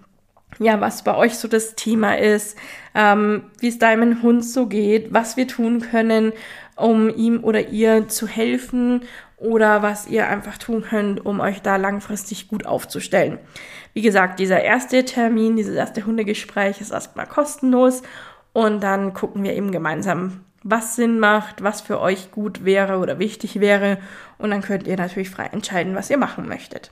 ja, 0.59 0.79
was 0.81 1.03
bei 1.03 1.15
euch 1.15 1.37
so 1.37 1.47
das 1.47 1.75
Thema 1.75 2.17
ist, 2.17 2.57
ähm, 2.93 3.43
wie 3.59 3.69
es 3.69 3.79
deinem 3.79 4.21
Hund 4.21 4.45
so 4.45 4.67
geht, 4.67 5.13
was 5.13 5.37
wir 5.37 5.47
tun 5.47 5.81
können, 5.81 6.33
um 6.75 7.09
ihm 7.09 7.43
oder 7.43 7.69
ihr 7.69 8.07
zu 8.07 8.27
helfen 8.27 9.01
oder 9.37 9.81
was 9.81 10.07
ihr 10.07 10.27
einfach 10.27 10.57
tun 10.57 10.83
könnt, 10.83 11.25
um 11.25 11.39
euch 11.39 11.61
da 11.61 11.77
langfristig 11.77 12.47
gut 12.47 12.65
aufzustellen. 12.65 13.39
Wie 13.93 14.01
gesagt, 14.01 14.39
dieser 14.39 14.61
erste 14.61 15.03
Termin, 15.03 15.55
dieses 15.55 15.75
erste 15.75 16.05
Hundegespräch 16.05 16.79
ist 16.79 16.91
erstmal 16.91 17.25
kostenlos 17.25 18.03
und 18.53 18.83
dann 18.83 19.13
gucken 19.13 19.43
wir 19.43 19.53
eben 19.53 19.71
gemeinsam, 19.71 20.41
was 20.63 20.95
Sinn 20.95 21.19
macht, 21.19 21.63
was 21.63 21.81
für 21.81 21.99
euch 21.99 22.31
gut 22.31 22.65
wäre 22.65 22.97
oder 22.97 23.19
wichtig 23.19 23.59
wäre. 23.59 23.97
Und 24.37 24.51
dann 24.51 24.61
könnt 24.61 24.87
ihr 24.87 24.97
natürlich 24.97 25.29
frei 25.29 25.45
entscheiden, 25.45 25.95
was 25.95 26.09
ihr 26.09 26.17
machen 26.17 26.47
möchtet. 26.47 26.91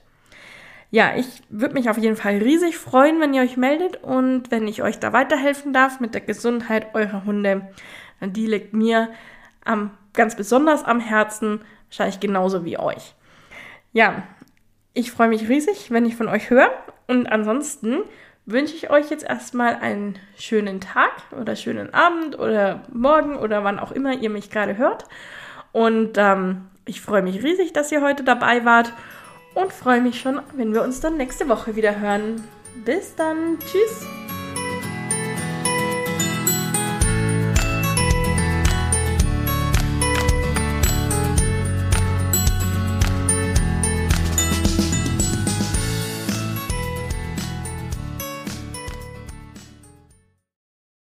Ja, 0.91 1.15
ich 1.15 1.43
würde 1.49 1.75
mich 1.75 1.89
auf 1.89 1.99
jeden 1.99 2.15
Fall 2.15 2.38
riesig 2.38 2.77
freuen, 2.77 3.21
wenn 3.21 3.34
ihr 3.34 3.43
euch 3.43 3.58
meldet 3.58 3.97
und 4.03 4.49
wenn 4.49 4.67
ich 4.67 4.82
euch 4.82 4.97
da 4.97 5.13
weiterhelfen 5.13 5.71
darf 5.71 5.99
mit 5.99 6.15
der 6.15 6.21
Gesundheit 6.21 6.95
eurer 6.95 7.25
Hunde. 7.25 7.67
Die 8.21 8.47
liegt 8.47 8.73
mir 8.73 9.10
am, 9.63 9.91
ganz 10.13 10.36
besonders 10.36 10.84
am 10.84 10.99
Herzen, 10.99 11.62
wahrscheinlich 11.89 12.19
genauso 12.19 12.65
wie 12.65 12.79
euch. 12.79 13.13
Ja, 13.93 14.23
ich 14.93 15.12
freue 15.12 15.29
mich 15.29 15.47
riesig, 15.47 15.91
wenn 15.91 16.05
ich 16.08 16.15
von 16.15 16.27
euch 16.27 16.49
höre. 16.49 16.71
Und 17.08 17.27
ansonsten 17.27 17.99
wünsche 18.52 18.76
ich 18.76 18.90
euch 18.90 19.10
jetzt 19.10 19.24
erstmal 19.24 19.76
einen 19.76 20.18
schönen 20.38 20.82
Tag 20.82 21.12
oder 21.40 21.56
schönen 21.56 21.94
Abend 21.94 22.38
oder 22.38 22.84
morgen 22.92 23.38
oder 23.38 23.64
wann 23.64 23.80
auch 23.80 23.92
immer 23.92 24.14
ihr 24.14 24.30
mich 24.30 24.50
gerade 24.50 24.78
hört. 24.78 25.06
Und 25.72 26.18
ähm, 26.18 26.68
ich 26.86 27.02
freue 27.02 27.22
mich 27.22 27.44
riesig, 27.44 27.74
dass 27.74 27.92
ihr 27.92 28.02
heute 28.02 28.24
dabei 28.24 28.66
wart 28.66 28.94
und 29.54 29.72
freue 29.72 30.02
mich 30.02 30.20
schon, 30.20 30.42
wenn 30.56 30.74
wir 30.74 30.84
uns 30.84 31.00
dann 31.00 31.18
nächste 31.18 31.48
Woche 31.50 31.76
wieder 31.76 32.00
hören. 32.00 32.44
Bis 32.86 33.16
dann. 33.16 33.58
Tschüss. 33.60 34.18